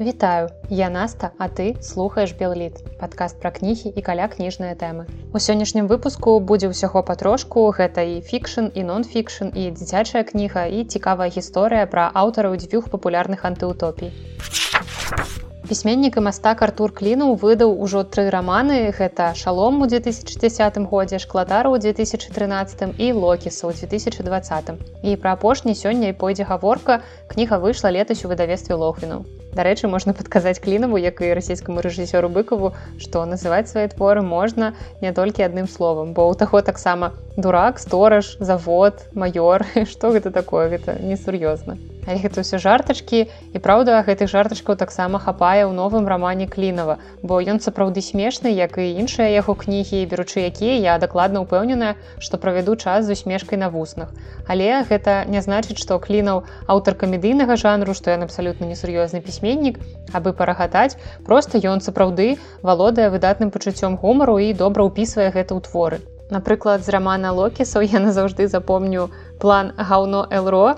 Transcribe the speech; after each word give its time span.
Вітаю, 0.00 0.48
я 0.70 0.90
Наста, 0.90 1.30
а 1.38 1.48
ты 1.48 1.74
слухаеш 1.82 2.32
Белліт, 2.32 2.84
падкаст 3.00 3.40
пра 3.42 3.50
кнігі 3.50 3.90
і 3.90 4.02
каля 4.06 4.28
кніжныя 4.30 4.78
тэмы. 4.78 5.10
У 5.34 5.42
сённяшнім 5.42 5.88
выпуску 5.90 6.38
будзе 6.38 6.70
ўсяго 6.70 7.02
патрошку, 7.02 7.66
гэта 7.74 8.06
і 8.06 8.22
фікшн 8.22 8.70
і 8.78 8.84
нон-фікшн 8.86 9.50
і 9.58 9.64
дзіцячая 9.74 10.22
кніга 10.22 10.70
і 10.70 10.84
цікавая 10.86 11.26
гісторыя 11.34 11.90
пра 11.90 12.04
аўтараў 12.14 12.54
дзвюх 12.62 12.94
папулярных 12.94 13.42
антыутопій. 13.42 14.14
Пісьменнік 15.66 16.16
і 16.16 16.22
мастак 16.22 16.62
Артур 16.62 16.94
клінуў 16.94 17.34
выдаў 17.42 17.74
ужо 17.74 18.06
тры 18.06 18.30
раманы 18.30 18.94
гэта 18.94 19.34
шалом 19.34 19.82
у 19.82 19.90
2010 19.90 20.78
годзе 20.86 21.18
шклатару 21.18 21.74
ў 21.74 21.82
2013 21.90 22.94
і 23.02 23.12
локіса 23.18 23.66
ў 23.66 23.74
2020 23.82 24.78
і 25.02 25.18
пра 25.18 25.34
апошні 25.34 25.74
сёння 25.74 26.14
і 26.14 26.18
пойдзе 26.22 26.46
гаворка 26.46 27.02
кніга 27.26 27.58
выйшла 27.58 27.90
летась 27.90 28.24
у 28.24 28.30
выдавестве 28.30 28.78
лохвіну 28.78 29.26
Дарэчы 29.56 29.88
можна 29.88 30.12
падказаць 30.12 30.60
клінаву 30.60 31.00
як 31.00 31.22
і 31.24 31.32
расійскаму 31.32 31.80
рэжысёру 31.80 32.28
быкаву 32.28 32.74
што 33.00 33.24
называць 33.24 33.68
свае 33.72 33.88
творы 33.88 34.20
можна 34.20 34.74
не 35.00 35.12
толькі 35.16 35.48
адным 35.48 35.66
словам 35.66 36.12
бо 36.12 36.28
ў 36.28 36.36
таго 36.36 36.60
таксама 36.60 37.12
дурак 37.36 37.78
стораж 37.78 38.36
завод 38.40 39.06
маёр 39.14 39.64
што 39.86 40.10
гэта 40.14 40.34
такое 40.34 40.68
гэта 40.68 40.98
несур'ёзна 41.00 41.78
Але 42.08 42.24
гэта 42.24 42.40
ўсё 42.40 42.56
жартачкі 42.56 43.28
і 43.28 43.58
праўда 43.60 44.00
гэтых 44.00 44.32
жартачкаў 44.32 44.80
таксама 44.80 45.20
хапае 45.20 45.68
ў 45.68 45.72
новым 45.76 46.08
рамане 46.08 46.48
клінава 46.48 46.96
бо 47.20 47.36
ён 47.38 47.60
сапраўды 47.60 48.00
смешны 48.00 48.48
як 48.56 48.80
і 48.80 48.88
іншыя 49.04 49.28
яго 49.28 49.52
кнігі 49.52 50.00
беручы 50.08 50.40
якія 50.48 50.80
я 50.80 50.94
дакладна 50.98 51.44
ўпэўненая 51.44 52.00
што 52.18 52.40
правяду 52.40 52.80
час 52.80 53.04
з 53.04 53.12
усмешкай 53.12 53.60
на 53.60 53.68
вуснах. 53.68 54.08
Але 54.48 54.82
гэта 54.88 55.28
не 55.28 55.44
значыць 55.44 55.76
што 55.76 56.00
клінаў 56.00 56.48
аўтар 56.64 56.96
камедыйнага 56.96 57.60
жанру 57.60 57.92
што 57.92 58.10
ён 58.16 58.24
абсалютна 58.24 58.64
несур'ёзны 58.72 59.20
пісьменнік 59.38 59.78
абы 60.12 60.32
парагатаць 60.32 60.98
просто 61.26 61.58
ён 61.62 61.80
сапраўды 61.80 62.38
валодае 62.62 63.08
выдатным 63.14 63.50
пачуццём 63.54 63.96
гумару 64.02 64.38
і 64.42 64.52
добра 64.52 64.82
ўпісвае 64.90 65.30
гэта 65.30 65.54
ў 65.54 65.60
творы 65.70 65.98
напрыклад 66.30 66.84
з 66.84 66.92
рамана 66.94 67.32
локісаў 67.32 67.82
я 67.82 68.00
назаўжды 68.04 68.48
запомню 68.48 69.08
план 69.38 69.72
гаўно 69.76 70.26
элро 70.30 70.76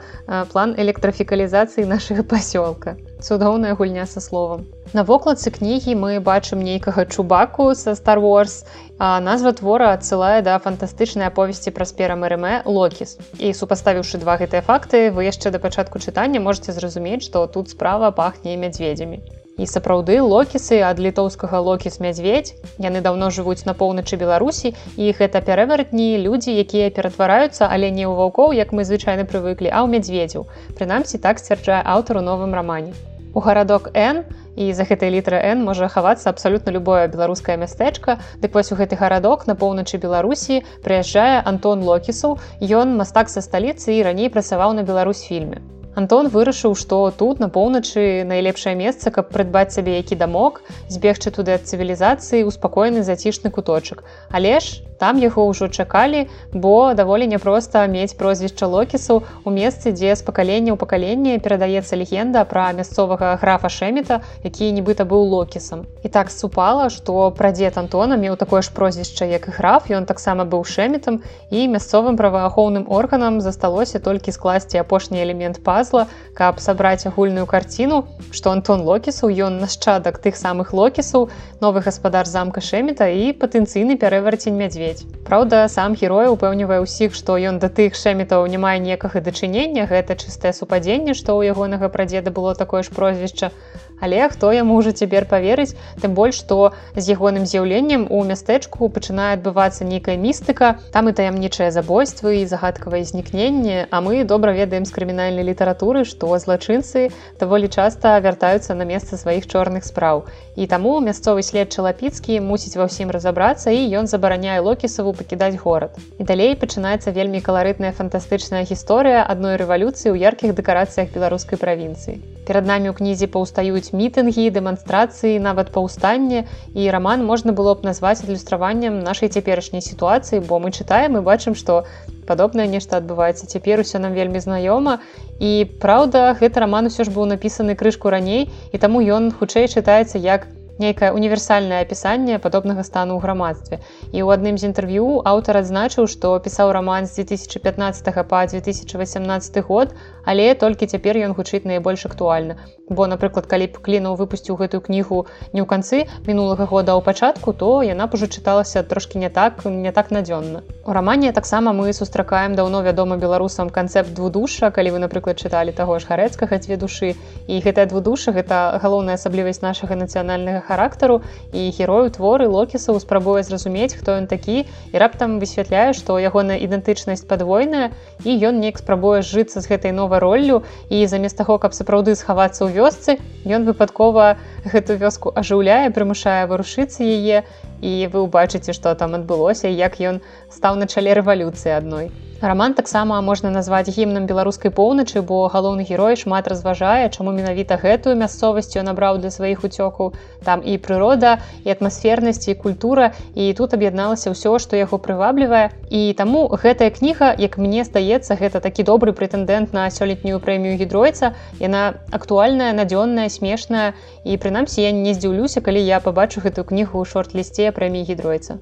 план 0.53 0.75
электрафікалізацыі 0.79 1.87
нашага 1.91 2.23
пасёлка 2.23 2.97
цудоўная 3.21 3.75
гульня 3.75 4.07
са 4.07 4.21
словам 4.21 4.67
на 4.93 5.05
вокладцы 5.07 5.51
кнігі 5.55 5.95
мы 5.99 6.21
бачым 6.21 6.63
нейкага 6.63 7.05
чубаку 7.07 7.75
са 7.75 7.97
star 7.99 8.19
wars 8.23 8.63
назва 8.99 9.53
твора 9.53 9.93
адсылае 9.97 10.43
да 10.47 10.59
фантастычнай 10.59 11.33
аповесці 11.33 11.75
пра 11.75 11.89
спера 11.89 12.17
мрме 12.21 12.63
локіс 12.65 13.19
і 13.39 13.53
супаставіўшы 13.55 14.23
два 14.23 14.39
гэтыя 14.39 14.63
факты 14.63 15.11
вы 15.11 15.29
яшчэ 15.31 15.51
да 15.51 15.59
пачатку 15.59 15.99
чытання 15.99 16.41
можете 16.41 16.73
зразумець 16.73 17.23
што 17.27 17.47
тут 17.47 17.71
справа 17.71 18.11
пахне 18.11 18.57
мядзведзямі 18.57 19.23
І 19.59 19.67
сапраўды 19.67 20.21
локісы 20.23 20.79
ад 20.87 21.01
літоўскага 21.03 21.59
локіс 21.61 22.01
мядзведь 22.01 22.55
яны 22.79 23.03
даўно 23.05 23.31
жывуць 23.35 23.67
на 23.67 23.75
поўначы 23.75 24.17
беларусі 24.21 24.73
і 24.97 25.11
гэта 25.19 25.43
пярэваратні 25.45 26.23
людзі 26.23 26.55
якія 26.63 26.91
ператвараюцца 26.95 27.67
але 27.67 27.91
не 27.91 28.07
ў 28.07 28.15
ваўкоў 28.21 28.55
як 28.57 28.73
мы 28.73 28.87
звычайна 28.89 29.27
прывыклі 29.29 29.69
а 29.69 29.83
ў 29.85 29.97
мядзведзяў. 29.97 30.47
Прынамсі 30.79 31.19
так 31.19 31.43
сцвярджае 31.43 31.83
аўтар 31.85 32.21
у 32.21 32.25
новым 32.25 32.55
рамане. 32.55 32.95
У 33.35 33.41
гарадок 33.41 33.91
н 33.95 34.25
і 34.57 34.73
за 34.75 34.87
гэтай 34.89 35.11
літра 35.15 35.39
н 35.39 35.67
можа 35.67 35.89
хавацца 35.89 36.31
абсалютна 36.31 36.75
любое 36.75 37.07
беларускае 37.09 37.57
мястэчка. 37.57 38.19
Дык 38.43 38.55
вось 38.55 38.73
у 38.73 38.79
гэты 38.81 38.97
гарадок 38.97 39.47
на 39.47 39.55
поўначы 39.55 40.01
беларусі 40.03 40.63
прыязджае 40.87 41.43
антон 41.45 41.85
локісаў. 41.87 42.39
Ён 42.61 42.97
мастак 42.97 43.31
са 43.31 43.45
сталіцы 43.45 43.95
і 43.99 44.03
раней 44.03 44.31
працаваў 44.31 44.75
на 44.75 44.83
беларусь 44.83 45.23
фільме 45.23 45.63
Антон 45.95 46.29
вырашыў, 46.29 46.77
што 46.79 47.11
тут 47.11 47.41
на 47.41 47.49
поўначы 47.49 48.23
найлепшае 48.23 48.75
месца, 48.79 49.11
каб 49.11 49.33
прыдбаць 49.35 49.75
сабе 49.75 49.97
які 49.99 50.15
дамок, 50.15 50.63
збегчы 50.89 51.35
туды 51.35 51.59
ад 51.59 51.67
цывілізацыі 51.67 52.47
ў 52.47 52.51
спакойны 52.55 53.03
зацішны 53.03 53.51
куточак. 53.51 54.05
Але 54.31 54.61
ж 54.61 54.87
там 55.01 55.19
яго 55.19 55.49
ўжо 55.49 55.69
чакалі 55.73 56.29
бо 56.53 56.93
даволі 56.95 57.27
няпроста 57.33 57.87
мець 57.89 58.13
прозвішча 58.21 58.69
локісаў 58.69 59.25
у 59.49 59.51
месцы 59.51 59.97
дзе 59.97 60.13
з 60.13 60.23
пакалення 60.29 60.77
ў 60.77 60.79
пакаленне 60.83 61.41
перадаецца 61.41 61.97
легенда 61.97 62.45
пра 62.45 62.69
мясцовага 62.77 63.33
графа 63.41 63.73
шэмета 63.73 64.21
які 64.45 64.69
нібыта 64.77 65.09
быў 65.09 65.25
локісам 65.33 65.89
і 66.05 66.13
так 66.13 66.29
супала 66.35 66.91
што 66.93 67.33
прадзед 67.41 67.81
антона 67.81 68.21
меў 68.21 68.37
такое 68.37 68.61
ж 68.61 68.77
прозвішча 68.77 69.25
як 69.33 69.49
і 69.49 69.57
граф 69.57 69.89
ён 69.89 70.05
таксама 70.05 70.45
быў 70.45 70.69
шэметам 70.69 71.25
і 71.49 71.65
мясцовым 71.73 72.21
праваахоўным 72.21 72.85
органам 73.01 73.41
засталося 73.41 74.05
толькі 74.05 74.37
скласці 74.37 74.85
апошні 74.85 75.25
элемент 75.25 75.65
пазла 75.81 76.05
каб 76.37 76.61
сабраць 76.61 77.09
агульную 77.09 77.49
карціну 77.57 78.05
што 78.37 78.53
антон 78.53 78.85
локісаў 78.85 79.33
ён 79.49 79.59
нашчадак 79.65 80.21
тых 80.29 80.37
самых 80.45 80.77
локісаў 80.77 81.31
новы 81.65 81.81
гаспадар 81.89 82.29
замка 82.29 82.61
шэмета 82.71 83.09
і 83.09 83.33
патэнцыйны 83.41 83.97
пярэварцень 83.97 84.61
мядзведь 84.61 85.01
ведь 85.01 85.07
Праўда 85.25 85.69
сам 85.69 85.95
герой 85.95 86.29
упэўнівае 86.33 86.81
ўсіх 86.83 87.15
што 87.15 87.37
ён 87.51 87.61
да 87.63 87.69
тых 87.69 87.95
шэмітаў 87.95 88.47
не 88.51 88.59
мае 88.59 88.79
некага 88.83 89.21
дачынення 89.21 89.87
гэта 89.91 90.17
чыстае 90.17 90.53
супадзенне 90.57 91.15
што 91.15 91.37
ў 91.39 91.55
ягонага 91.55 91.89
прадзеда 91.97 92.35
было 92.35 92.55
такое 92.55 92.83
ж 92.83 92.91
прозвішча 92.97 93.53
Але 94.01 94.29
хто 94.33 94.53
яму 94.53 94.81
ўжо 94.81 94.93
цяпер 94.97 95.29
паверыць? 95.29 95.77
Тым 96.01 96.17
больш 96.17 96.41
што 96.41 96.73
з 96.97 97.05
ягоным 97.13 97.45
з'яўленнем 97.45 98.07
у 98.09 98.25
мястэчку 98.25 98.89
пачынае 98.89 99.37
адбывацца 99.37 99.85
нейкая 99.85 100.17
містыка. 100.17 100.81
Там 100.93 101.09
і 101.09 101.13
таямнічае 101.13 101.71
забойствы 101.71 102.41
і 102.41 102.49
загадкавае 102.49 103.05
знікненне. 103.05 103.87
А 103.91 104.01
мы 104.01 104.25
добра 104.25 104.57
ведаем 104.57 104.89
з 104.89 104.95
крымінальнай 104.97 105.45
літаратуры 105.45 106.05
што 106.09 106.33
злачынцы 106.41 107.13
даволі 107.41 107.69
часта 107.69 108.17
вяртаюцца 108.25 108.75
на 108.75 108.89
месца 108.89 109.21
сваіх 109.21 109.47
чорных 109.47 109.85
спраў. 109.85 110.25
І 110.57 110.67
таму 110.67 110.97
мясцовы 111.05 111.45
след 111.45 111.73
чалапіцкі 111.73 112.41
мусіць 112.41 112.77
ва 112.81 112.89
ўсім 112.89 113.13
разабрацца 113.13 113.71
і 113.71 113.85
ён 114.01 114.09
забараняе 114.09 114.59
локісаву 114.65 115.13
пакідаць 115.13 115.61
горад. 115.61 115.97
І 116.19 116.25
далей 116.25 116.57
пачынаецца 116.57 117.13
вельмі 117.13 117.45
каларытная 117.45 117.93
фантастычная 117.93 118.65
гісторыя 118.65 119.25
адной 119.29 119.61
рэвалюцыі 119.61 120.13
ў 120.13 120.17
яркіх 120.25 120.57
дэкарацыях 120.57 121.13
беларускай 121.13 121.61
правінцыі 121.61 122.40
перад 122.51 122.67
намі 122.67 122.91
ў 122.91 122.99
кнізе 122.99 123.31
паўстаюць 123.31 123.95
мітынгі 123.95 124.51
дэманстрацыі 124.51 125.39
нават 125.39 125.71
паўстанне. 125.71 126.51
І 126.75 126.91
раман 126.91 127.23
можна 127.23 127.55
было 127.55 127.79
б 127.79 127.87
назваць 127.87 128.27
адлюстраваннем 128.27 128.99
нашай 129.07 129.31
цяперашняй 129.31 129.79
сітуацыі 129.79 130.43
бо 130.43 130.59
мы 130.59 130.75
чытаем 130.75 131.15
і 131.15 131.23
бачым 131.23 131.55
што 131.55 131.87
падобнае 132.27 132.67
нешта 132.67 132.99
адбываецца. 132.99 133.47
Цяпер 133.47 133.87
усё 133.87 134.03
нам 134.03 134.19
вельмі 134.19 134.43
знаёма. 134.43 134.99
І 135.39 135.71
праўда 135.79 136.35
гэты 136.35 136.67
раман 136.67 136.91
усё 136.91 137.07
ж 137.07 137.15
быў 137.15 137.31
напісаны 137.31 137.79
крышку 137.79 138.11
раней 138.11 138.51
і 138.75 138.77
таму 138.83 138.99
ён 138.99 139.31
хутчэй 139.31 139.71
чытаецца 139.71 140.19
як 140.19 140.51
не 140.51 140.60
нейкае 140.81 141.13
універсальнае 141.13 141.81
апісанне 141.85 142.39
падобнага 142.41 142.83
стану 142.89 143.17
ў 143.17 143.23
грамадстве. 143.25 143.79
І 144.11 144.25
ў 144.25 144.29
адным 144.35 144.57
з 144.57 144.73
інтэрв'ю 144.73 145.23
аўтар 145.29 145.61
адзначыў, 145.61 146.09
што 146.09 146.35
пісаў 146.41 146.73
раман 146.77 147.07
з 147.07 147.23
2015 147.23 148.11
па 148.33 148.41
2018 148.49 149.63
год, 149.69 149.95
але 150.25 150.55
толькі 150.55 150.89
цяпер 150.91 151.21
ён 151.21 151.37
гучыць 151.37 151.65
найбольш 151.69 152.07
актуальна. 152.07 152.57
Бо, 152.91 153.07
напрыклад, 153.07 153.47
калі 153.47 153.71
б 153.71 153.79
клінаў 153.87 154.17
выпусціў 154.19 154.59
гэтую 154.59 154.81
кнігу 154.83 155.27
не 155.55 155.63
ў 155.63 155.67
канцы 155.71 156.11
мінулага 156.27 156.67
года 156.67 156.99
ў 156.99 157.05
пачатку, 157.07 157.53
то 157.55 157.83
яна 157.87 158.11
б 158.11 158.19
ужо 158.19 158.27
чыталася 158.27 158.83
трошкі 158.83 159.23
не 159.23 159.31
так 159.31 159.63
не 159.65 159.93
так 159.93 160.11
надзённа. 160.11 160.65
У 160.85 160.93
рамане 160.93 161.31
таксама 161.33 161.73
мы 161.73 161.93
сустракаем 161.93 162.59
даўно 162.59 162.83
вядома 162.83 163.17
беларусам 163.17 163.71
канцэпт 163.71 164.11
двудуша, 164.11 164.71
калі 164.75 164.97
вы, 164.97 164.99
напрыклад, 165.07 165.39
чыталі 165.39 165.71
таго 165.71 165.99
ж 166.03 166.11
гарэцкага 166.11 166.59
дзве 166.59 166.77
душы. 166.77 167.15
І 167.47 167.61
гэтая 167.63 167.87
двудуша 167.87 168.35
гэта 168.35 168.81
галоўная 168.83 169.15
асаблівасць 169.15 169.63
нашага 169.63 169.95
нацыянальнага 169.95 170.67
характару 170.71 171.19
і 171.51 171.67
герою 171.75 172.15
творы 172.15 172.47
локісаў 172.47 173.03
спрабуе 173.03 173.43
зразумець 173.43 173.99
хто 173.99 174.15
ён 174.23 174.31
такі 174.31 174.63
і 174.63 174.97
раптам 175.03 175.43
высвятляе 175.43 175.91
што 175.99 176.19
ягоная 176.23 176.63
ідэнтычнасць 176.63 177.27
падвойная 177.27 177.91
і 178.23 178.39
ён 178.39 178.63
неяк 178.63 178.79
спрабуе 178.79 179.27
жыцца 179.27 179.59
з 179.59 179.67
гэтай 179.67 179.97
новай 179.99 180.23
роллю 180.23 180.63
і 180.89 181.03
замест 181.11 181.43
таго 181.43 181.59
каб 181.59 181.75
сапраўды 181.75 182.15
схавацца 182.15 182.63
ў 182.63 182.71
вёсцы 182.79 183.19
ён 183.59 183.67
выпадкова 183.67 184.39
гэту 184.71 185.01
вёску 185.03 185.35
ажыўляе 185.35 185.91
прымушае 185.91 186.47
варушыцца 186.47 187.03
яе 187.03 187.43
і 187.83 187.93
вы 188.15 188.27
ўбачыце 188.31 188.77
што 188.77 188.95
там 188.95 189.19
адбылося 189.19 189.67
як 189.67 189.99
ён 189.99 190.23
стаў 190.55 190.79
на 190.79 190.87
чале 190.87 191.19
рэвалюцыі 191.19 191.75
адной 191.83 192.13
Раман 192.41 192.73
таксама 192.73 193.21
можна 193.21 193.51
назваць 193.53 193.93
гімнам 193.93 194.25
беларускай 194.25 194.73
поўначы, 194.73 195.21
бо 195.21 195.45
галоўны 195.53 195.85
герой 195.85 196.17
шмат 196.17 196.47
разважае, 196.49 197.13
чаму 197.13 197.35
менавіта 197.37 197.77
гэтую 197.77 198.17
мясцовасць 198.17 198.73
ён 198.81 198.89
набраў 198.89 199.21
для 199.21 199.29
сваіх 199.29 199.61
уцёкаў. 199.69 200.17
Там 200.41 200.65
і 200.65 200.79
прырода, 200.81 201.37
і 201.69 201.75
атмасфернасць 201.77 202.49
і 202.49 202.57
культура 202.57 203.13
і 203.37 203.53
тут 203.53 203.77
аб'ядналася 203.77 204.33
ўсё, 204.33 204.57
што 204.57 204.81
яго 204.81 204.97
прываблівае. 204.97 205.69
І 205.93 206.17
таму 206.17 206.49
гэтая 206.49 206.89
кніга, 206.89 207.37
як 207.37 207.61
мне 207.61 207.85
здаецца, 207.85 208.41
гэта 208.41 208.65
такі 208.65 208.89
добры 208.89 209.13
прэтэндэнт 209.13 209.77
на 209.77 209.93
сёлетнюю 209.93 210.41
прэмію 210.41 210.81
гідройца. 210.81 211.37
Яна 211.61 212.01
актуальная, 212.09 212.73
надзённая, 212.73 213.29
смешная 213.29 213.93
і 214.25 214.41
прынамсі 214.41 214.81
я 214.81 214.97
не 214.97 215.13
здзіўлюся, 215.13 215.61
калі 215.61 215.85
я 215.85 216.01
пабачу 216.01 216.41
гэтую 216.41 216.65
кнігу 216.65 216.97
ў 216.97 217.05
шорт-лісце 217.05 217.69
прэміі 217.69 218.09
гідройца. 218.09 218.57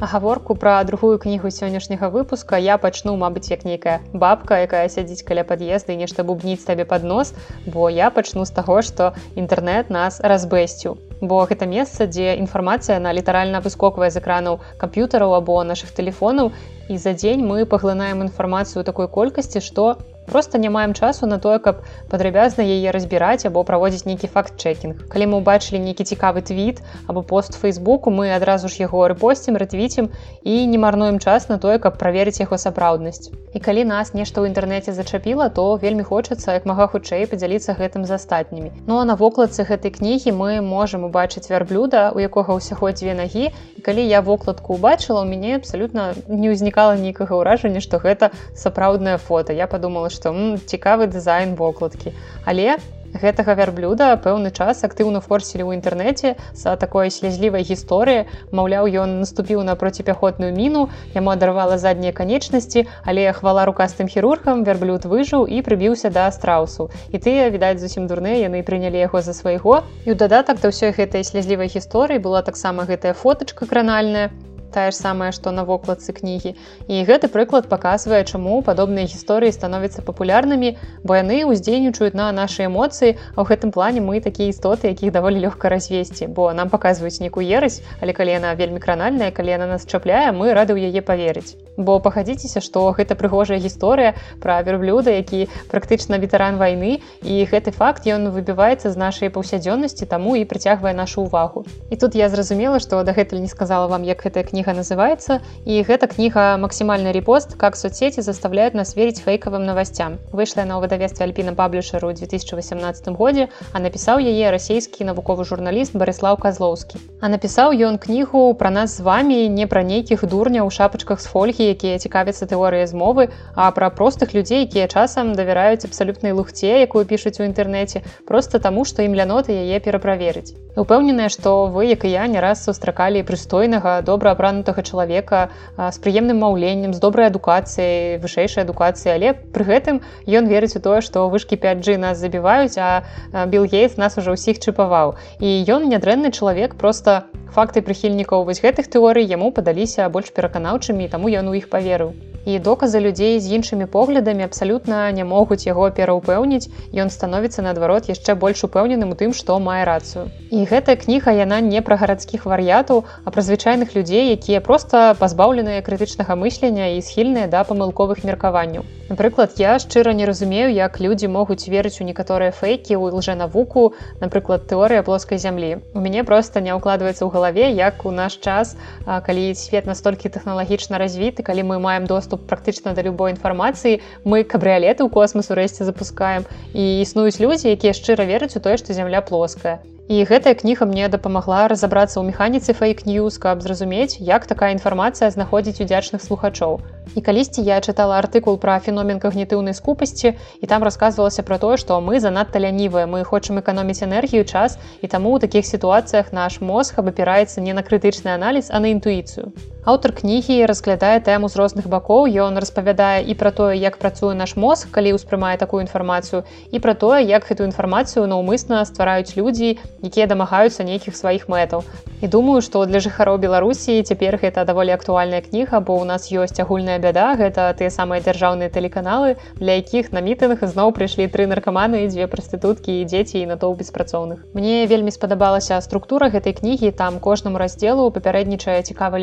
Гаворку 0.00 0.54
пра 0.54 0.84
другую 0.84 1.18
кнігу 1.18 1.48
сённяшняга 1.50 2.10
выпуска 2.12 2.60
я 2.60 2.76
пачну 2.78 3.16
мабыць 3.16 3.48
як 3.50 3.64
нейкая 3.64 4.00
бабка 4.12 4.60
якая 4.64 4.88
сядзіць 4.92 5.24
каля 5.24 5.44
пад'езда 5.44 5.92
і 5.92 6.00
нешта 6.04 6.24
бубніць 6.24 6.64
табе 6.68 6.84
пад 6.84 7.04
нос 7.04 7.32
бо 7.66 7.88
я 7.88 8.10
пачну 8.10 8.44
з 8.44 8.52
таго 8.52 8.82
што 8.82 9.14
інтэрнэт 9.36 9.90
нас 9.90 10.20
разбэсціў. 10.20 10.98
Бо 11.20 11.46
гэта 11.48 11.64
месца 11.64 12.06
дзе 12.06 12.36
інфармацыя 12.36 12.98
на 13.00 13.12
літаральна 13.16 13.64
выскоквае 13.64 14.10
з 14.10 14.20
экранаў 14.20 14.60
камп'ютараў 14.76 15.32
або 15.40 15.64
наших 15.64 15.96
тэлефонаў 15.96 16.52
і 16.88 16.98
за 17.00 17.16
дзень 17.16 17.46
мы 17.46 17.64
паглынаем 17.64 18.20
інфармацыю 18.20 18.84
такой 18.84 19.08
колькасці 19.08 19.64
што 19.64 19.96
просто 20.26 20.58
не 20.58 20.70
маем 20.70 20.94
часу 20.94 21.26
на 21.26 21.38
тое 21.38 21.58
каб 21.58 21.82
падрабязна 22.10 22.62
яе 22.62 22.90
разбіраць 22.90 23.46
або 23.46 23.64
праводзіць 23.64 24.06
нейкі 24.06 24.28
факт-чекінг 24.28 25.06
калі 25.08 25.30
мы 25.32 25.42
убачылі 25.42 25.78
нейкі 25.80 26.04
цікавы 26.04 26.42
твіт 26.42 26.82
або 27.06 27.22
пост 27.22 27.54
фейсбуку 27.54 28.10
мы 28.10 28.34
адразу 28.36 28.68
ж 28.68 28.82
яго 28.82 29.06
рэпосцім 29.08 29.56
рэцвіцем 29.56 30.10
і 30.42 30.66
не 30.66 30.78
марнуем 30.78 31.18
час 31.18 31.48
на 31.48 31.58
тое 31.58 31.78
каб 31.78 31.98
праверыць 31.98 32.40
яго 32.40 32.58
сапраўднасць. 32.58 33.30
І 33.54 33.60
калі 33.60 33.84
нас 33.88 34.12
нешта 34.14 34.40
ў 34.42 34.52
інтэрнэце 34.52 34.92
зачапіла 34.92 35.48
то 35.48 35.64
вельмі 35.80 36.02
хочацца 36.02 36.56
як 36.58 36.66
мага 36.70 36.86
хутчэй 36.92 37.26
падзяліцца 37.30 37.76
гэтым 37.78 38.04
з 38.04 38.16
астатнімі. 38.18 38.70
Ну 38.86 38.98
а 39.00 39.04
на 39.08 39.16
вокладцы 39.16 39.64
гэтай 39.64 39.94
кнігі 39.94 40.32
мы 40.36 40.60
можемм 40.60 41.08
убачыць 41.08 41.48
вярблюда 41.48 42.10
у 42.14 42.20
якога 42.20 42.58
ўсяго 42.58 42.92
дзве 42.92 43.14
нагі. 43.14 43.50
І 43.76 43.80
калі 43.80 44.04
я 44.04 44.20
вокладку 44.20 44.76
убачыла 44.76 45.22
у 45.22 45.28
мяне 45.28 45.56
абсалютна 45.56 46.14
не 46.28 46.52
ўзнікала 46.52 46.96
нейкага 47.00 47.38
ўражання 47.40 47.80
што 47.80 48.02
гэта 48.02 48.30
сапраўднае 48.54 49.16
фото 49.16 49.52
я 49.56 49.66
подумала 49.66 50.10
што 50.16 50.32
цікавы 50.64 51.12
дызайн 51.12 51.54
вокладкі. 51.60 52.16
Але 52.48 52.76
гэтага 53.20 53.54
вярблюда 53.58 54.14
пэўны 54.22 54.50
час 54.52 54.84
актыўна 54.88 55.20
форсілі 55.24 55.64
ў 55.64 55.78
інтэрнэце 55.78 56.34
са 56.54 56.76
такой 56.76 57.10
слязлівай 57.10 57.64
гісторыі. 57.66 58.26
Маўляў 58.52 58.88
ён 59.02 59.20
наступіў 59.22 59.62
на 59.68 59.76
проціпяхотную 59.76 60.52
міну 60.52 60.88
яму 61.14 61.32
адарвала 61.32 61.78
заднія 61.78 62.12
канечнасці 62.12 62.86
але 63.04 63.32
хвала 63.32 63.64
рукастым 63.70 64.08
хірургам 64.08 64.64
вярблюд 64.64 65.08
выжыў 65.08 65.46
і 65.46 65.62
прыбіўся 65.62 66.10
да 66.10 66.28
страусу. 66.30 66.90
І 67.12 67.18
тыя 67.18 67.48
відаць 67.50 67.80
зусім 67.80 68.06
дурныя 68.06 68.42
яны 68.46 68.62
прынялі 68.62 69.00
яго 69.00 69.22
за 69.22 69.32
свайго. 69.32 69.82
І 70.04 70.12
ў 70.12 70.16
дадатак 70.16 70.60
да 70.60 70.72
ўсёй 70.72 70.92
гэтай 70.92 71.24
слязлівай 71.24 71.72
гісторыі 71.72 72.22
была 72.22 72.42
таксама 72.42 72.84
гэтая 72.84 73.14
фотачка 73.14 73.66
кранальная 73.66 74.30
тая 74.76 74.92
ж 74.92 75.00
самая 75.00 75.32
што 75.32 75.56
на 75.56 75.64
вокладцы 75.64 76.12
кнігі. 76.12 76.52
І 76.92 76.94
гэты 77.08 77.32
прыклад 77.32 77.72
паказвае 77.72 78.20
чаму 78.28 78.60
падобныя 78.60 79.08
гісторыі 79.08 79.56
становяцца 79.56 80.04
папулярнымі 80.04 80.76
бо 81.00 81.16
яны 81.16 81.40
ўздзейнічаюць 81.48 82.12
на 82.12 82.28
нашы 82.36 82.68
эмоцыі. 82.68 83.16
А 83.32 83.40
ў 83.40 83.56
гэтым 83.56 83.72
плане 83.72 84.04
мы 84.04 84.20
такія 84.20 84.50
істоты 84.50 84.90
якіх 84.92 85.12
даволі 85.14 85.38
лёгка 85.38 85.70
развесці 85.70 86.26
бо 86.26 86.52
нам 86.52 86.68
паказваюць 86.68 87.20
нейкую 87.22 87.46
ерась 87.46 87.82
але 88.02 88.12
калі 88.12 88.34
яна 88.34 88.54
вельмі 88.58 88.82
кранальная 88.82 89.30
калі 89.30 89.54
яна 89.54 89.66
нас 89.70 89.86
чапляе 89.86 90.32
мы 90.32 90.50
рады 90.50 90.74
ў 90.74 90.90
яе 90.90 91.02
поверыць 91.06 91.54
бо 91.76 92.00
пагадзіцеся 92.02 92.60
што 92.64 92.90
гэта 92.96 93.14
прыгожая 93.14 93.60
гісторыя 93.62 94.16
пра 94.42 94.58
верблюда 94.66 95.14
які 95.14 95.46
практычна 95.70 96.18
ветэран 96.18 96.58
вайны 96.58 96.98
і 97.22 97.34
гэты 97.46 97.70
факт 97.70 98.08
ён 98.10 98.32
выбіваецца 98.34 98.90
з 98.90 98.96
нашай 98.96 99.30
паўсядзённасці 99.30 100.10
таму 100.10 100.34
і 100.34 100.48
прыцягвае 100.48 100.94
нашу 100.96 101.22
увагу 101.28 101.64
і 101.90 101.96
тут 101.96 102.18
я 102.18 102.28
зразумела 102.28 102.80
што 102.80 103.02
дагэтуль 103.04 103.44
не 103.44 103.52
сказала 103.52 103.86
вам 103.86 104.02
як 104.02 104.26
гэтая 104.26 104.42
кніга 104.42 104.65
называется 104.72 105.40
і 105.64 105.82
гэта 105.82 106.06
кніга 106.06 106.56
максімальны 106.56 107.12
репост. 107.12 107.54
Как 107.54 107.76
соцсети 107.76 108.20
заставляют 108.20 108.74
нас 108.74 108.96
верить 108.96 109.20
фейкавым 109.20 109.64
новостям 109.64 110.18
выйшла 110.32 110.62
на 110.62 110.78
выдавестве 110.80 111.26
альпіна 111.26 111.52
паблішеру 111.54 112.12
2018 112.12 113.08
годзе 113.08 113.48
а 113.72 113.80
напісаў 113.80 114.20
яе 114.20 114.50
расійскі 114.54 115.04
навуковы 115.08 115.44
журналіст 115.44 115.96
барыслаў 115.96 116.38
козлоўскі 116.40 117.00
а 117.20 117.28
напісаў 117.32 117.74
ён 117.88 117.98
кнігу 117.98 118.54
про 118.54 118.70
нас 118.70 118.96
з 118.96 119.06
вами 119.06 119.48
не 119.48 119.66
пра 119.66 119.82
нейкіх 119.82 120.24
дурня 120.24 120.62
ў 120.62 120.70
шапачках 120.70 121.20
з 121.20 121.26
фольгі 121.32 121.70
якія 121.74 121.98
цікавяцца 121.98 122.46
тэорыяй 122.46 122.86
змовы 122.86 123.28
а 123.54 123.70
пра 123.70 123.90
простых 123.90 124.34
людзей 124.34 124.66
якія 124.66 124.86
часам 124.86 125.34
давяраюць 125.34 125.84
абсалютнай 125.84 126.32
лухце 126.32 126.84
якую 126.86 127.04
пішуць 127.04 127.40
у 127.40 127.46
інтэрнэце 127.48 128.04
просто 128.26 128.58
таму 128.58 128.84
што 128.84 129.02
ім 129.02 129.14
ляноты 129.14 129.56
яе 129.56 129.80
пераправерыць 129.80 130.54
упэўненая 130.76 131.28
што 131.32 131.66
вы 131.72 131.88
як 131.90 132.04
і 132.04 132.12
я 132.12 132.26
не 132.26 132.40
раз 132.40 132.64
сустракалі 132.64 133.24
прыстойнага 133.24 134.02
добра 134.02 134.36
апранутага 134.56 134.82
чалавека 134.82 135.40
з 135.76 135.98
прыемным 136.00 136.40
маўленнем 136.40 136.94
з 136.96 137.00
добрай 137.00 137.28
адукацыяй 137.28 138.18
вышэйшай 138.22 138.64
адукацыі 138.64 139.12
але 139.12 139.32
пры 139.52 139.64
гэтым 139.68 140.00
ён 140.24 140.48
верыць 140.48 140.76
у 140.76 140.80
тое 140.80 141.00
што 141.04 141.28
вышкі 141.28 141.60
5G 141.60 141.98
нас 142.00 142.18
забіваюць 142.18 142.78
а 142.80 143.04
Билл 143.52 143.68
гейт 143.68 143.98
нас 144.00 144.16
ужо 144.16 144.36
ўсіх 144.36 144.60
чыпаваў. 144.60 145.16
І 145.40 145.48
ён 145.68 145.88
нядрэнны 145.92 146.32
чалавек 146.32 146.76
просто 146.80 147.28
факты 147.52 147.84
прыхільнікаў 147.84 148.48
вось 148.48 148.62
гэтых 148.64 148.88
тэорый 148.88 149.28
яму 149.28 149.52
падаліся 149.52 150.08
больш 150.08 150.32
пераканаўчымі 150.32 151.12
таму 151.12 151.28
ён 151.28 151.52
у 151.52 151.54
іх 151.60 151.68
паверыў 151.68 152.16
і 152.46 152.58
доказы 152.62 153.02
людзей 153.02 153.40
з 153.42 153.50
іншымі 153.58 153.90
поглядамі 153.90 154.46
абсалютна 154.46 155.10
не 155.10 155.24
могуць 155.26 155.66
яго 155.66 155.90
пераўпэўніць. 155.90 156.70
Ён 156.94 157.10
становіцца 157.10 157.66
наадварот 157.66 158.06
яшчэ 158.06 158.38
больш 158.38 158.62
упэўненым 158.70 159.12
у 159.12 159.18
тым 159.18 159.34
што 159.34 159.58
мае 159.58 159.82
рацыю. 159.82 160.30
І 160.54 160.62
гэтая 160.70 160.94
кніга 160.94 161.34
яна 161.34 161.58
не 161.60 161.82
пра 161.82 161.98
гарадскіх 161.98 162.46
вар'ятаў 162.46 163.02
а 163.24 163.34
пра 163.34 163.42
звычайных 163.42 163.98
людзей 163.98 164.30
якія 164.38 164.62
проста 164.62 165.18
пазбаўленыя 165.18 165.82
крытычнага 165.82 166.38
мыслення 166.38 166.94
і 166.94 167.02
схільныя 167.02 167.50
да 167.50 167.66
памылковых 167.66 168.22
меркаванняў. 168.22 168.86
Напрыклад 169.10 169.58
я 169.58 169.78
шчыра 169.78 170.14
не 170.14 170.26
разумею 170.26 170.70
як 170.70 171.00
людзі 171.02 171.26
могуць 171.26 171.66
верыць 171.66 171.98
у 171.98 172.06
некаторыя 172.06 172.54
фейкі 172.54 172.94
ў 172.94 173.10
лжэнавуку 173.18 173.94
напрыклад 174.22 174.66
тэорыя 174.70 175.02
плоскай 175.02 175.38
зямлі. 175.38 175.82
У 175.94 176.02
мяне 176.02 176.22
просто 176.22 176.62
не 176.62 176.74
ўкладваецца 176.74 177.26
ў 177.26 177.30
галаве 177.30 177.70
як 177.74 178.06
у 178.06 178.14
наш 178.14 178.38
час 178.38 178.78
калі 179.06 179.50
свет 179.54 179.86
настолькі 179.86 180.30
тэхналагічна 180.30 180.98
развіты 180.98 181.42
калі 181.42 181.66
мы 181.70 181.78
маем 181.78 182.06
доступ 182.06 182.35
доступ 182.36 182.48
практычна 182.48 182.94
да 182.94 183.02
любой 183.02 183.32
інфармацыі 183.32 184.00
мы 184.24 184.44
кабрыолеты 184.44 185.04
ў 185.04 185.10
космас 185.10 185.50
урэшце 185.50 185.84
запускаем. 185.84 186.44
І 186.74 187.02
існуюць 187.02 187.40
людзі 187.40 187.72
якія 187.72 187.92
шчыра 187.96 188.24
вераць 188.24 188.56
у 188.56 188.60
тое 188.60 188.76
што 188.76 188.92
зямля 188.92 189.20
плоская. 189.20 189.80
І 190.06 190.22
гэтая 190.22 190.54
кніга 190.54 190.86
мне 190.86 191.08
дапамагла 191.08 191.66
разаобрацца 191.66 192.20
ў 192.22 192.30
механіцы 192.30 192.76
фейк-ньюз 192.78 193.38
каб 193.42 193.62
зразумець 193.64 194.20
як 194.20 194.46
такая 194.46 194.70
інфармацыя 194.76 195.30
знаходзіць 195.34 195.82
удзячных 195.82 196.22
слухачоў 196.22 196.78
і 197.16 197.20
калісьці 197.26 197.66
я 197.66 197.82
чытала 197.82 198.22
артыкул 198.22 198.54
пра 198.62 198.78
феномен 198.78 199.18
кагнітыўнай 199.18 199.74
скупасці 199.74 200.38
і 200.62 200.66
там 200.70 200.86
рассказывалася 200.86 201.42
пра 201.42 201.58
тое 201.58 201.74
што 201.74 201.98
мы 201.98 202.22
занадта 202.22 202.62
лянівыя 202.62 203.10
мы 203.10 203.26
хочам 203.26 203.58
эканоміць 203.58 204.06
энергію 204.06 204.46
час 204.46 204.78
і 205.02 205.10
таму 205.10 205.34
ў 205.34 205.42
такіх 205.42 205.66
сітуацыях 205.66 206.30
наш 206.30 206.60
мозг 206.60 207.02
абапіраецца 207.02 207.58
не 207.58 207.74
на 207.74 207.82
крытычны 207.82 208.30
аналіз 208.30 208.70
а 208.70 208.78
на 208.78 208.94
інтуіцыю 208.94 209.50
аўтар 209.86 210.10
кнігі 210.18 210.66
разглядае 210.66 211.22
тэму 211.22 211.46
з 211.48 211.56
розных 211.56 211.86
бакоў. 211.86 212.26
Ён 212.26 212.58
распавядае 212.58 213.22
і 213.22 213.34
пра 213.38 213.54
тое 213.54 213.78
як 213.78 213.98
працуе 214.02 214.34
наш 214.34 214.56
мозг 214.58 214.90
калі 214.90 215.14
ўспрымае 215.14 215.54
такую 215.62 215.86
інфармацыю 215.86 216.42
і 216.74 216.82
пра 216.82 216.98
тое 216.98 217.22
як 217.22 217.46
гэтую 217.46 217.70
інфармацыю 217.70 218.26
наўмысна 218.26 218.82
ствараюць 218.90 219.38
людзі 219.38 219.78
якія 220.02 220.26
дамагаюцца 220.26 220.82
нейкіх 220.82 221.14
сваіх 221.14 221.46
мэтаў. 221.46 221.86
І 222.20 222.26
думаю 222.26 222.64
што 222.66 222.82
для 222.90 222.98
жыхароў 222.98 223.38
беларусі 223.38 224.02
цяпер 224.02 224.40
гэта 224.42 224.66
даволі 224.66 224.90
актуальная 224.96 225.40
кніга 225.46 225.78
бо 225.78 225.94
ў 226.00 226.04
нас 226.10 226.26
ёсць 226.34 226.58
агульная 226.58 226.98
бяда. 226.98 227.38
Гэта 227.38 227.70
тыя 227.78 227.94
самыя 227.94 228.18
дзяржаўныя 228.26 228.74
тэлеканалы 228.74 229.38
для 229.62 229.78
якіх 229.78 230.10
на 230.10 230.18
мітынах 230.18 230.66
зноў 230.66 230.90
прыйшлі 230.98 231.30
тры 231.30 231.46
наркаманы 231.46 232.02
дзве 232.10 232.26
прастытуткі 232.26 232.90
і 232.90 233.06
дзеці 233.06 233.38
і 233.38 233.46
натоў 233.54 233.78
беспрацоўных. 233.78 234.42
Мне 234.50 234.90
вельмі 234.90 235.14
спадабалася 235.14 235.78
структура 235.78 236.26
гэтай 236.34 236.58
кнігі. 236.58 236.90
Там 236.90 237.20
кожнаму 237.20 237.62
раздзелу 237.62 238.10
папярэднічае 238.10 238.82
цікавы 238.82 239.22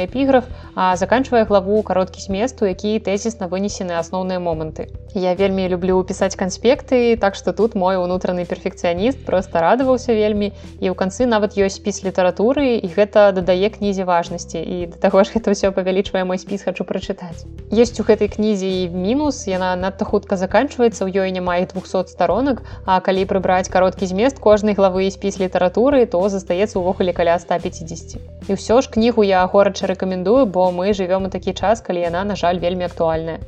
літаратурны 0.00 0.06
эпіграф 0.06 0.44
а 0.74 0.96
заканчвае 0.96 1.44
главу 1.44 1.82
кароткі 1.82 2.20
зместу 2.20 2.64
які 2.66 2.98
тэзісна 3.00 3.48
вынесены 3.48 3.98
асноўныя 3.98 4.38
моманты. 4.38 4.88
Я 5.14 5.34
вельмі 5.34 5.68
люблю 5.68 6.02
пісаць 6.04 6.36
канспекты 6.36 7.16
так 7.16 7.34
што 7.34 7.52
тут 7.52 7.74
мой 7.74 7.96
унутраны 7.96 8.44
перфекцыяніст 8.46 9.24
просто 9.26 9.60
радаваўся 9.60 10.14
вельмі. 10.14 10.52
І 10.80 10.90
ў 10.90 10.94
канцы 10.94 11.26
нават 11.26 11.58
ёсць 11.58 11.82
спіс 11.82 12.04
літаратуры 12.04 12.78
і 12.78 12.88
гэта 12.96 13.32
дадае 13.32 13.68
кнізе 13.70 14.04
важнасці. 14.04 14.58
І 14.62 14.86
да 14.94 15.10
таго 15.10 15.24
ж 15.24 15.34
гэта 15.34 15.50
ўсё 15.50 15.74
павялічвае 15.74 16.24
мой 16.24 16.38
спіс 16.38 16.62
хочу 16.62 16.84
прачытаць. 16.84 17.44
Есть 17.70 17.98
у 18.00 18.06
гэтай 18.06 18.30
кнізе 18.30 18.86
і 18.86 18.88
мінус. 18.94 19.50
Яна 19.50 19.74
надта 19.76 20.04
хутка 20.04 20.36
заканчваецца 20.36 21.04
ў 21.04 21.10
ёй 21.10 21.34
няма 21.34 21.58
200 21.60 22.08
сторонак 22.08 22.62
а 22.86 23.00
калі 23.02 23.26
прыбраць 23.26 23.68
кароткі 23.68 24.06
змест 24.06 24.38
кожнай 24.38 24.78
главы 24.78 25.10
і 25.10 25.10
спіс 25.10 25.42
літаратуры 25.42 26.06
то 26.06 26.22
застаецца 26.30 26.78
ўвогуле 26.78 27.12
каля 27.12 27.36
150 27.36 28.40
і 28.48 28.56
ўсё 28.56 28.80
ж 28.80 28.90
кнігу 28.90 29.22
я 29.26 29.44
горача 29.46 29.89
рэкамендую 29.92 30.44
бо 30.46 30.70
мы 30.74 30.92
живвём 30.96 31.30
у 31.30 31.32
такі 31.36 31.54
час 31.54 31.80
калі 31.86 32.06
яна 32.06 32.24
на 32.32 32.36
жаль 32.42 32.62
вельмі 32.66 32.86
актуальная 32.90 33.40